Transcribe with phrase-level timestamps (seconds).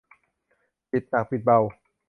[0.91, 1.59] ปิดหนักปิดเบา